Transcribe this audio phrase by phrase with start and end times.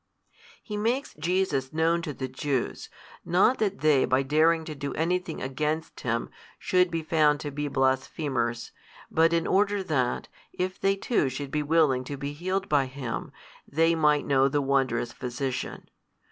[0.63, 2.89] He makes Jesus known to the Jews,
[3.23, 7.67] not that they by daring to do anything against Him should be found to be
[7.67, 8.71] blasphemers,
[9.11, 13.31] but in order that, if they too should be willing to be healed by Him,
[13.67, 15.87] they might know the wondrous Physician.